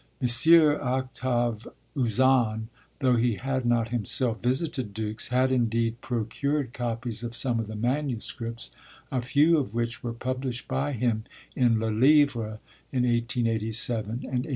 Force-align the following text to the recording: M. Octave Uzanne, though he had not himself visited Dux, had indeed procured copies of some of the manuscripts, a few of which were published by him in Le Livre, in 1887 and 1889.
M. 0.19 0.27
Octave 0.81 1.67
Uzanne, 1.95 2.69
though 3.01 3.17
he 3.17 3.35
had 3.35 3.67
not 3.67 3.89
himself 3.89 4.41
visited 4.41 4.95
Dux, 4.95 5.27
had 5.27 5.51
indeed 5.51 6.01
procured 6.01 6.73
copies 6.73 7.23
of 7.23 7.35
some 7.35 7.59
of 7.59 7.67
the 7.67 7.75
manuscripts, 7.75 8.71
a 9.11 9.21
few 9.21 9.59
of 9.59 9.75
which 9.75 10.01
were 10.03 10.13
published 10.13 10.67
by 10.67 10.93
him 10.93 11.25
in 11.55 11.79
Le 11.79 11.91
Livre, 11.91 12.57
in 12.91 13.03
1887 13.03 13.91
and 13.91 14.45
1889. 14.45 14.47